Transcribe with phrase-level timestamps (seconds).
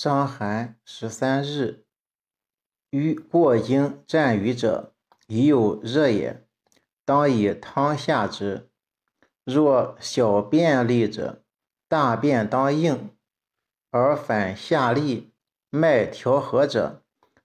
[0.00, 1.84] 伤寒十三日，
[2.90, 4.94] 欲过经战瘀者，
[5.26, 6.46] 已有热也，
[7.04, 8.70] 当以汤下之。
[9.42, 11.42] 若小便利者，
[11.88, 13.10] 大便当硬，
[13.90, 15.32] 而反下利，
[15.68, 17.02] 脉调和者，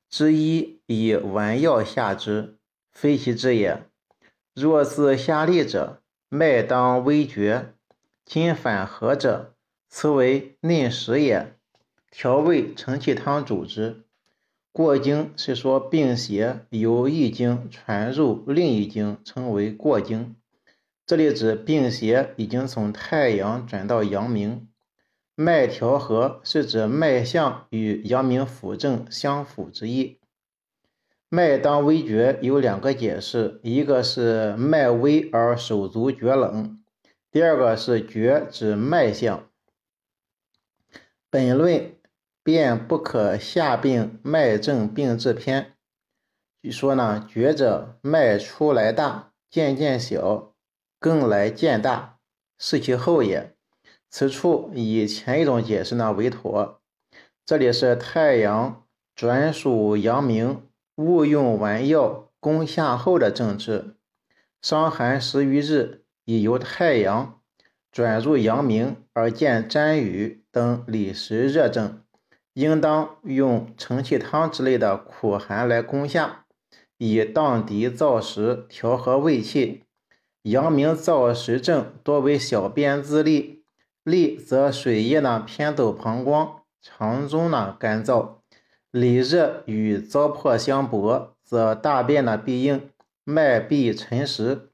[0.07, 2.59] 知医以丸药下之，
[2.91, 3.89] 非其之也。
[4.54, 7.73] 若自下利者，脉当微绝，
[8.23, 9.55] 今反和者，
[9.89, 11.57] 此为内实也。
[12.16, 14.04] 调味承气汤主之。
[14.71, 20.36] 过经是说病邪由一经传入另一经，称为过经。
[21.07, 24.68] 这里指病邪已经从太阳转到阳明，
[25.34, 30.20] 脉调和是指脉象与阳明腑正相符之意。
[31.29, 36.80] 脉当微厥有两个解释，一个是脉微而手足厥冷，
[37.31, 39.50] 第二个是厥指脉象。
[41.31, 41.95] 本论
[42.44, 45.73] 便不可下病脉证病治篇。
[46.62, 50.54] 据说呢，厥者脉出来大，渐渐小。
[51.00, 52.20] 更来渐大，
[52.58, 53.56] 是其后也。
[54.09, 56.82] 此处以前一种解释呢为妥。
[57.45, 63.95] 这里是太阳转属阳明，勿用丸药攻下后的症治。
[64.62, 67.42] 伤寒十余日，已由太阳
[67.92, 72.03] 转入阳明，而见沾雨等里实热症，
[72.54, 76.46] 应当用承气汤之类的苦寒来攻下，
[76.98, 79.84] 以荡涤燥实，调和胃气。
[80.44, 83.64] 阳明燥实症多为小便自利，
[84.04, 88.36] 利则水液呢偏走膀胱，肠中呢干燥，
[88.92, 92.90] 里热与糟粕相搏，则大便呢必硬，
[93.23, 94.70] 脉必沉实。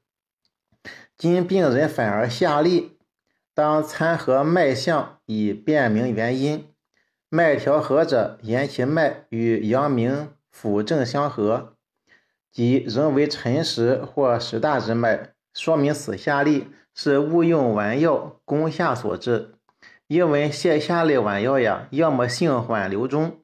[1.16, 2.98] 今病人反而下利，
[3.54, 6.69] 当参合脉象以辨明原因。
[7.32, 11.74] 脉调和者，言其脉与阳明腑正相合，
[12.50, 15.30] 即仍为沉实或实大之脉。
[15.54, 19.54] 说明此下利是误用丸药攻下所致。
[20.08, 23.38] 因为泻下利丸药呀，要么性缓流中，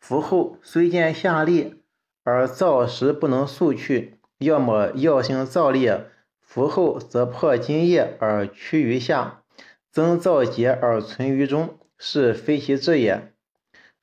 [0.00, 1.82] 服后虽见下利
[2.24, 6.06] 而燥实不能速去；要么药性燥烈，
[6.40, 9.42] 服后则破津液而趋于下，
[9.92, 13.32] 增燥结而存于中，是非其治也。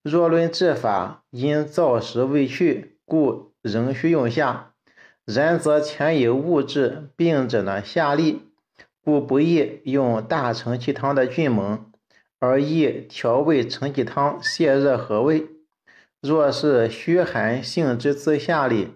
[0.03, 4.73] 若论治法，因燥实未去，故仍需用下。
[5.25, 8.44] 然则前以物质病者呢下利，
[9.03, 11.91] 故不宜用大承气汤的峻猛，
[12.39, 15.47] 而宜调味承气汤泻热和胃。
[16.22, 18.89] 若是虚寒性之自下利，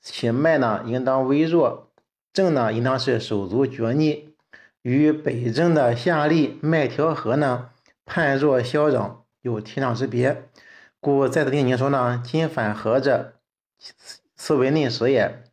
[0.00, 1.92] 其脉呢应当微弱，
[2.32, 4.34] 症呢应当是手足厥逆，
[4.82, 7.70] 与北症的下利脉调和呢
[8.12, 10.48] 判若消长，有天壤之别。
[10.98, 13.34] 故在此定经说呢，今反合者，
[14.34, 15.44] 此为内实也。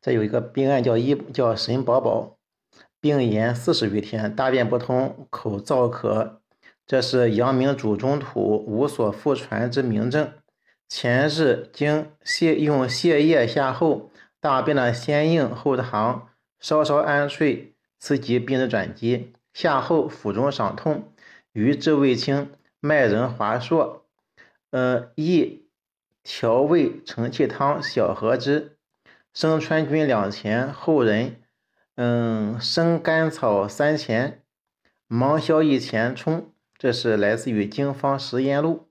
[0.00, 2.38] 这有一个病案，叫一叫沈宝宝，
[2.98, 6.40] 病延四十余天，大便不通，口燥渴，
[6.86, 10.32] 这是阳明主中土无所复传之明证。
[10.88, 16.22] 前日经泻用泻液下后，大便的先硬后溏，
[16.58, 19.34] 稍稍安睡，此即病之转机。
[19.52, 21.12] 下后腹中伤痛，
[21.58, 24.02] 余志未清，脉仍滑数，
[24.70, 25.66] 呃，益
[26.22, 28.78] 调味承气汤小和之。
[29.34, 31.42] 生川菌两钱，后人，
[31.96, 34.44] 嗯，生甘草三钱，
[35.08, 36.52] 芒硝一钱冲。
[36.76, 38.86] 这是来自于《经方实验录》。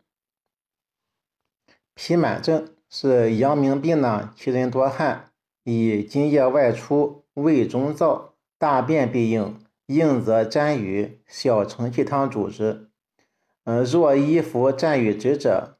[1.96, 5.32] 脾满症是阳明病呢，其人多汗，
[5.64, 12.90] 以津液外出，胃中燥，大便必硬，硬则沾雨，小承气汤主之。
[13.64, 15.78] 嗯，若衣服沾雨止者，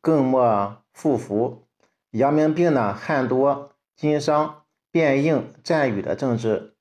[0.00, 1.66] 更莫复服。
[2.12, 3.72] 阳明病呢，汗多。
[3.96, 6.74] 筋伤、便硬、战语的症治。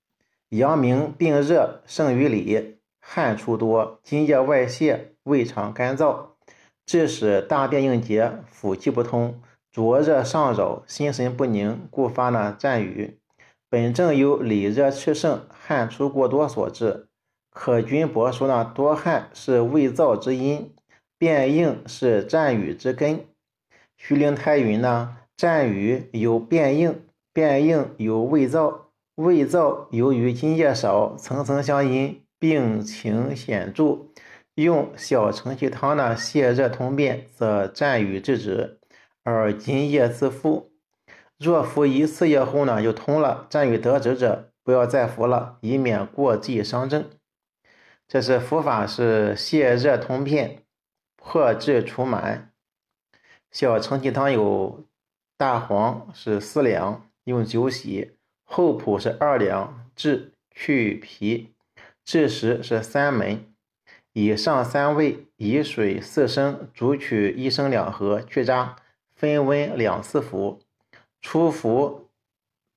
[0.50, 6.32] 阳明病热胜于里，汗出多，津液外泄，胃肠干燥，
[6.86, 9.42] 致使大便硬结，腑气不通，
[9.72, 13.18] 灼热上扰，心神不宁，故发呢战语。
[13.76, 17.08] 本症由里热炽盛、汗出过多所致。
[17.52, 20.74] 可君伯说呢，多汗是胃燥之因，
[21.18, 23.26] 便硬是战语之根。
[23.98, 27.02] 徐灵太云呢，战语有变硬。
[27.34, 28.74] 变硬有胃燥，
[29.16, 34.06] 胃燥由于津液少，层层相因，病情显著。
[34.54, 38.80] 用小承气汤呢泻热通便，则战雨制止，
[39.26, 40.72] 而津液自复。
[41.38, 47.10] 若服一次药后呢就通了，战瘀得止者，不要再服了，以免过继伤症。
[48.08, 50.62] 这是服法是泻热通便。
[51.28, 52.50] 破滞除螨。
[53.50, 54.86] 小承气汤有
[55.38, 58.12] 大黄是四两，用酒洗；
[58.44, 61.56] 厚朴是二两，治去皮；
[62.06, 63.40] 枳实是三枚。
[64.14, 68.76] 以上三味，以水四升，煮取一升两合，去渣，
[69.16, 70.60] 分温两次服。
[71.28, 72.12] 初服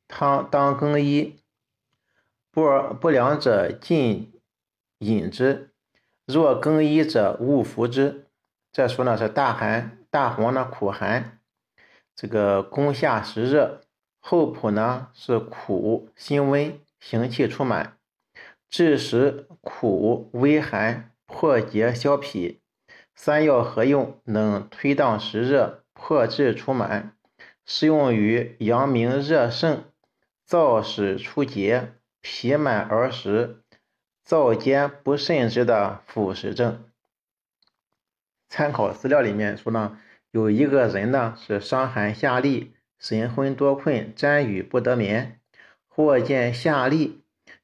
[0.09, 1.39] 汤当更衣，
[2.51, 2.65] 不
[2.99, 4.41] 不良者禁
[5.01, 5.75] 饮之。
[6.25, 8.27] 若更衣者，勿服之。
[8.73, 11.43] 这说呢是大寒大黄呢苦寒，
[12.17, 13.83] 这个攻下实热；
[14.19, 17.99] 厚朴呢是苦辛温，行气出满；
[18.71, 22.61] 枳实苦微寒，破结消痞。
[23.15, 27.18] 三药合用，能推荡实热，破滞除满。
[27.71, 29.85] 适用于阳明热盛、
[30.49, 31.93] 燥湿出结、
[32.23, 33.59] 脾满而实、
[34.27, 36.83] 燥坚不甚之的腐蚀症。
[38.49, 39.99] 参考资料里面说呢，
[40.31, 42.69] 有一个人呢是伤寒下痢，
[42.99, 45.39] 神昏多困，沾雨不得眠。
[45.87, 47.17] 或见下痢，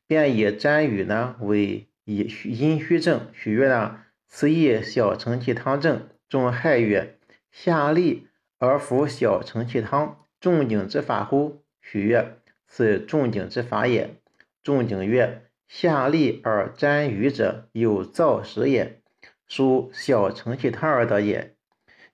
[0.07, 6.11] 便以沾雨呢为以阴虚症，许曰呢，此亦小承气汤症。
[6.29, 7.17] 众害曰：
[7.51, 8.25] 下痢
[8.59, 11.63] 而服小承气汤，仲景之法乎？
[11.81, 14.17] 许曰：此仲景之法也。
[14.63, 19.01] 仲景曰：下利而沾雨者，有燥食也。
[19.47, 21.55] 属小承气汤而得也。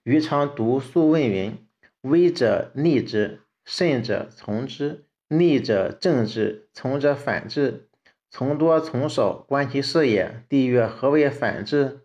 [0.03, 1.65] 余常读《素问》云
[2.01, 7.87] ：“微者逆之，甚者从之；逆者正之，从者反之。
[8.29, 12.01] 从多从少，观其事也。”帝曰：“何为反之？”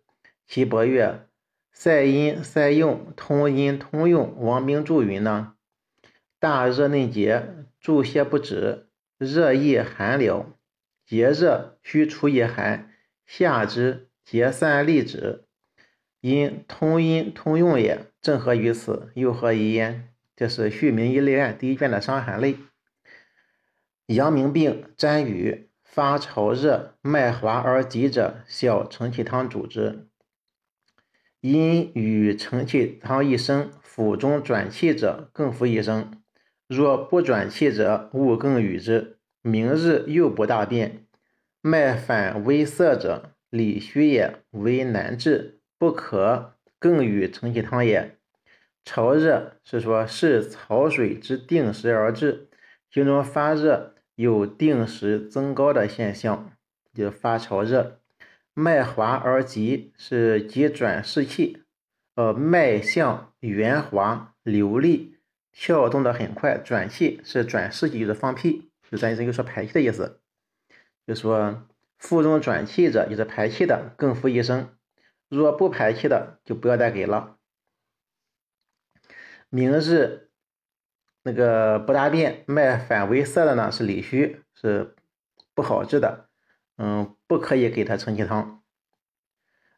[0.47, 1.27] 岐伯曰
[1.79, 5.53] ：“塞阴塞用，通阴通用。”王冰注云呢
[6.41, 8.89] ：“大热内结，注泻不止，
[9.19, 10.47] 热易寒了。
[11.05, 12.91] 结热须除以寒，
[13.27, 15.45] 下之。”结散利止，
[16.21, 20.09] 因通阴通用也，正合于此，又何疑焉？
[20.35, 22.57] 这是《续名医类案》第一卷的伤寒类。
[24.07, 30.09] 阳明病沾雨，发潮热，脉滑而急者，小承气汤主之。
[31.53, 36.11] 因与承气汤一升，腹中转气者，更服一升。
[36.67, 39.19] 若不转气者，勿更与之。
[39.43, 41.07] 明日又不大便，
[41.61, 43.33] 脉反微涩者。
[43.49, 48.19] 里虚也，为难治，不可更与承气汤也。
[48.85, 52.49] 潮热是说，是潮水之定时而至，
[52.91, 56.51] 其中发热有定时增高的现象，
[56.93, 58.01] 就发潮热。
[58.59, 61.63] 脉滑而急，是急转逝气，
[62.15, 65.19] 呃，脉象圆滑流利，
[65.53, 66.57] 跳动的很快。
[66.57, 70.23] 转气是转逝气，就是放屁，就咱这个说排气的意思，
[71.07, 71.69] 就说。
[71.99, 74.67] 腹中转气者，就是排气的，更服一声；
[75.31, 77.39] 若不排气的，就不要再给了。
[79.49, 80.29] 明日
[81.23, 84.95] 那个不大便、脉反微涩的呢，是里虚，是
[85.55, 86.26] 不好治的，
[86.77, 88.63] 嗯，不可以给他承气汤。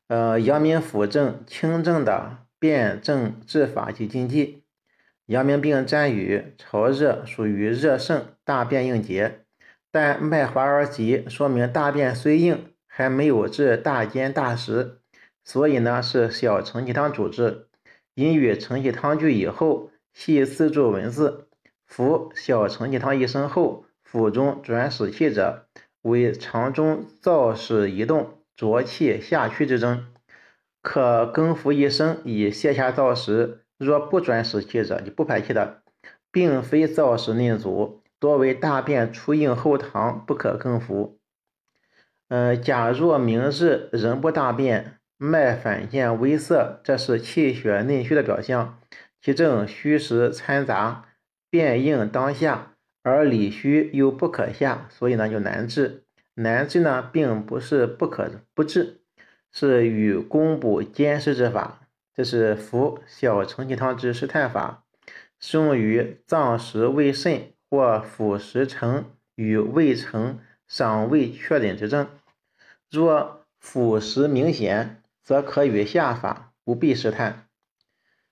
[0.09, 4.65] 呃，阳明腑症轻症的辨证治法及禁忌：
[5.27, 9.45] 阳明病沾雨、潮热，属于热盛，大便硬结。
[9.91, 15.01] 但脉滑而急，说明大便虽硬，还没有至大坚大实，
[15.45, 17.69] 所以呢是小承气汤主治。
[18.15, 21.49] 因与承气汤具以后，系四柱文字，
[21.87, 25.69] 服小承气汤一升后，腹中转使气者，
[26.09, 30.07] 为肠中燥湿移动，浊气下驱之症，
[30.83, 33.65] 可更服一升以泻下燥湿。
[33.79, 35.83] 若不转使气者，就不排气的，
[36.33, 38.03] 并非燥湿内阻。
[38.19, 41.21] 多为大便出硬后溏，不可更服。
[42.29, 48.81] 呃，假若明日仍不大便，脉反见微涩，这是气血内虚的表象，
[49.23, 51.05] 其症虚实掺杂，
[51.49, 52.75] 便硬当下，
[53.09, 56.05] 而里虚又不可下，所以呢就难治。
[56.35, 59.01] 难治呢，并不是不可不治，
[59.51, 61.89] 是与攻补兼施之法。
[62.15, 64.85] 这是服小承气汤之试探法，
[65.41, 67.53] 适用于脏实未肾。
[67.71, 72.09] 或腑实成与未成尚未确诊之症，
[72.91, 77.47] 若腑实明显，则可与下法，不必试探。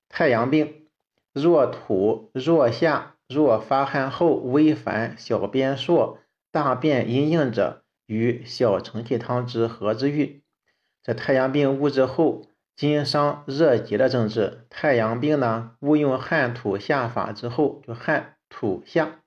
[0.09, 0.89] 太阳病，
[1.35, 6.19] 若吐若下，若发汗后微烦，小便数，
[6.53, 10.43] 大便阴硬者，与小承气汤之合之欲。
[11.03, 12.43] 这太阳病误治后，
[12.77, 14.67] 经伤热结的症治。
[14.71, 19.23] 太阳病呢，误用汗吐下法之后，就汗吐下。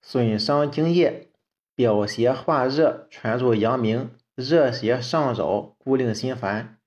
[0.00, 1.28] 损伤精液，
[1.74, 6.78] 表邪化热，传入阳明，热邪上扰，故令心烦。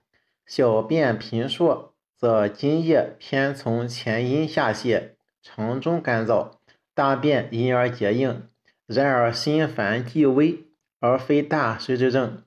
[0.47, 6.51] 小便频数，则津液偏从前阴下泄，肠中干燥，
[6.93, 8.47] 大便因而结硬。
[8.85, 10.65] 然而心烦既微，
[10.99, 12.43] 而非大湿之症，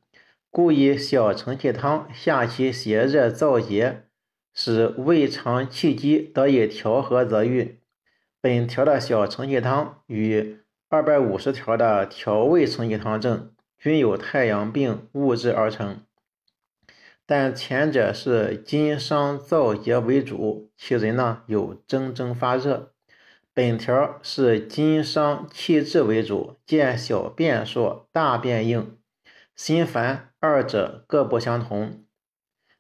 [0.51, 4.05] 故以小承气汤下其邪热燥结，
[4.53, 7.81] 使胃肠气机得以调和则愈。
[8.41, 10.59] 本条的小承气汤与
[10.91, 16.03] 二百五十条的调胃承气汤证均有太阳病物质而成。
[17.27, 22.91] 但前者是津伤燥结为主，其人呢有蒸蒸发热；
[23.55, 28.99] 本条是津伤气滞为主，见小便数、大便硬、
[29.57, 32.05] 心烦，二者各不相同。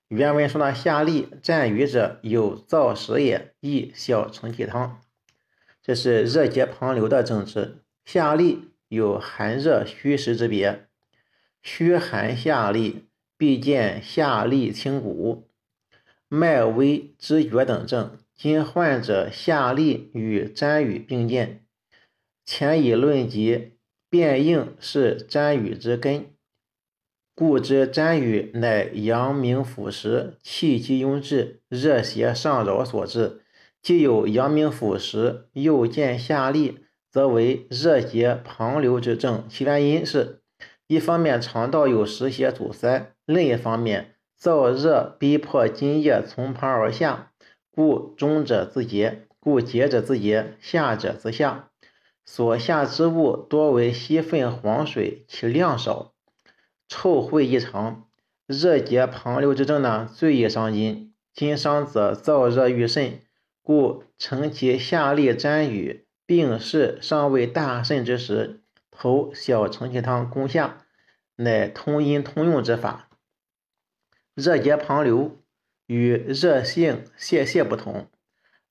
[0.08, 5.00] 原文说呢，下利占余者有燥食也，宜小承气汤。
[5.82, 7.82] 这是热结旁流的症治。
[8.04, 10.86] 下利有寒热虚实之别，
[11.62, 13.06] 虚寒下利。
[13.36, 15.48] 必见下利清谷、
[16.28, 18.18] 脉微知觉等症。
[18.36, 21.64] 今患者下利与谵语并见，
[22.44, 23.72] 前已论及
[24.08, 26.26] 变硬是谵语之根，
[27.34, 33.42] 故知谵语乃阳明腑实、气机壅滞、热邪上扰所致。
[33.82, 36.78] 既有阳明腑实，又见下利，
[37.10, 39.44] 则为热结旁流之症。
[39.48, 40.40] 其原因是。
[40.86, 47.32] 一方面，肠道有湿邪阻塞；另一方面，燥热逼迫津液从旁而下，
[47.70, 51.70] 故中者自结，故结者自结，下者自下。
[52.26, 56.12] 所下之物多为稀粪黄水，其量少，
[56.88, 58.06] 臭秽异常。
[58.46, 61.14] 热结旁流之症呢，最易伤津。
[61.32, 63.20] 津伤则燥热愈甚，
[63.62, 68.60] 故承其下利沾雨，病势尚未大甚之时。
[68.90, 70.84] 投小承气汤攻下，
[71.36, 73.08] 乃通阴通用之法。
[74.34, 75.38] 热结旁流
[75.86, 78.08] 与热性泄泻不同，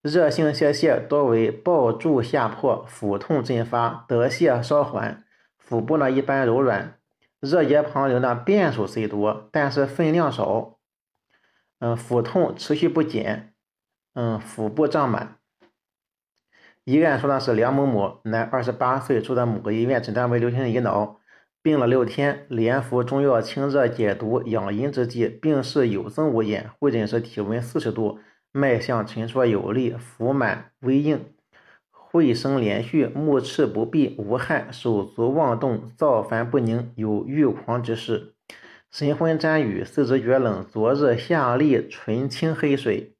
[0.01, 5.23] 热性泄泻多为抱住下破，腹痛阵发，得泻稍缓，
[5.57, 6.99] 腹部呢一般柔软。
[7.39, 10.79] 热结旁流呢变数虽多，但是分量少。
[11.79, 13.53] 嗯，腹痛持续不减，
[14.13, 15.39] 嗯，腹部胀满。
[16.85, 21.19] 一案说的是梁某某，男，二十八岁，住在某个医院，诊断为流行性乙脑，
[21.63, 26.69] 病了六天，连服中药清热解毒养阴之剂，病势有增无减。
[26.77, 28.19] 会诊时体温四十度，
[28.51, 31.23] 脉象沉着有力，腹满微硬，
[31.89, 38.33] 会声连续，目赤不闭，无汗，手足妄动，躁烦不宁，有欲狂之势，
[38.91, 43.15] 神昏沾雨，四肢厥冷，昨日下利纯清黑水。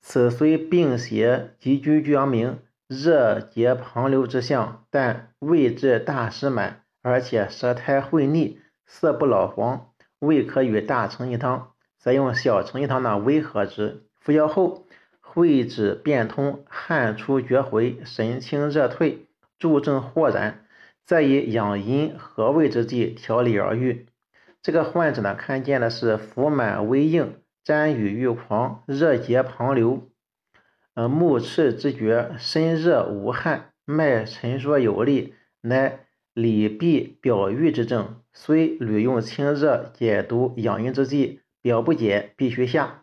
[0.00, 2.58] 此虽病邪急居厥明。
[2.88, 14.04] 热结旁流之象，但未至大湿满，而且舌苔会腻，色不老黄，未可与大承气汤，则用小承气汤呢微合之。
[14.20, 14.86] 服药后，
[15.20, 19.26] 会止变通，汗出厥回，神清热退，
[19.58, 20.64] 诸症豁然，
[21.04, 24.06] 再以养阴和胃之剂调理而愈。
[24.60, 30.10] 这个患者呢，看见的是腹满微硬，沾雨欲狂，热结旁流。
[30.94, 36.00] 呃，目赤之厥，身热无汗，脉沉弱有力，乃
[36.40, 38.20] 里闭表郁之症。
[38.32, 43.02] 虽屡用清热解毒养阴之剂，表不解，必须下。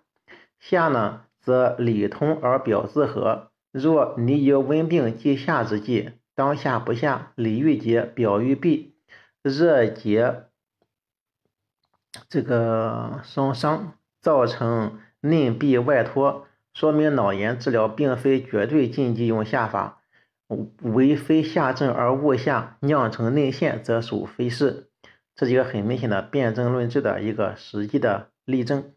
[0.58, 3.52] 下呢，则里通而表自和。
[3.72, 8.96] 若你有温病即下之剂，当下不下，里郁结，表郁闭，
[9.44, 10.46] 热结
[12.30, 16.48] 这个伤伤，造成内闭外脱。
[16.74, 20.02] 说明脑炎治疗并非绝对禁忌用下法，
[20.82, 24.90] 为非下证而误下，酿成内陷，则属非是。
[25.36, 28.94] 这几个很明显的辩证论治的一个实际的例证。